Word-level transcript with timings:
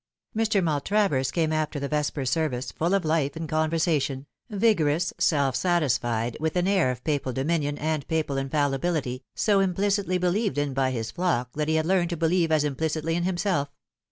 Mr. 0.35 0.63
Maltravers 0.63 1.29
came 1.29 1.53
after 1.53 1.79
the 1.79 1.87
vesper 1.87 2.25
service, 2.25 2.71
full 2.71 2.95
of 2.95 3.05
life 3.05 3.35
and 3.35 3.47
conversation, 3.47 4.25
vigorous, 4.49 5.13
"self 5.19 5.55
satisfied, 5.55 6.35
with 6.39 6.55
an 6.55 6.67
air 6.67 6.89
of 6.89 7.03
Papal 7.03 7.33
dominion 7.33 7.77
and 7.77 8.07
Papal 8.07 8.37
infallibility, 8.37 9.23
so 9.35 9.59
implicitly 9.59 10.17
believed 10.17 10.57
in 10.57 10.73
by 10.73 10.89
his 10.89 11.11
flock 11.11 11.53
that 11.53 11.67
he 11.67 11.75
had 11.75 11.85
learned 11.85 12.09
to 12.09 12.17
believe 12.17 12.51
as 12.51 12.63
implicitly 12.63 13.13
in 13.13 13.25
himself. 13.25 13.69